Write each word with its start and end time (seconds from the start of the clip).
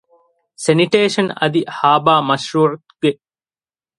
ސެނިޓޭޝަން 0.63 1.31
އަދި 1.39 1.61
ހާރބަރ 1.77 2.19
މަޝްރޫޢުގެ 2.29 3.11